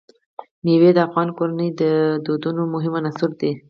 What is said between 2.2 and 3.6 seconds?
دودونو مهم عنصر دی.